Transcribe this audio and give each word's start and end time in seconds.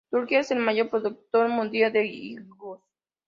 Turquía 0.09 0.39
es 0.39 0.49
el 0.49 0.57
mayor 0.57 0.89
productor 0.89 1.47
mundial 1.49 1.93
de 1.93 2.07
higos. 2.07 2.81